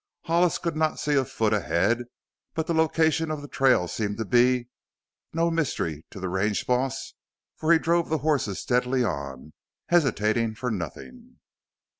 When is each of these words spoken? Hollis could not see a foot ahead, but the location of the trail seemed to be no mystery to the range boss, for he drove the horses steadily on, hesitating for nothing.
Hollis 0.23 0.57
could 0.57 0.75
not 0.75 0.97
see 0.99 1.13
a 1.13 1.23
foot 1.23 1.53
ahead, 1.53 2.05
but 2.55 2.65
the 2.65 2.73
location 2.73 3.29
of 3.29 3.43
the 3.43 3.47
trail 3.47 3.87
seemed 3.87 4.17
to 4.17 4.25
be 4.25 4.67
no 5.31 5.51
mystery 5.51 6.07
to 6.09 6.19
the 6.19 6.27
range 6.27 6.65
boss, 6.65 7.13
for 7.55 7.71
he 7.71 7.77
drove 7.77 8.09
the 8.09 8.17
horses 8.25 8.57
steadily 8.59 9.03
on, 9.03 9.53
hesitating 9.89 10.55
for 10.55 10.71
nothing. 10.71 11.37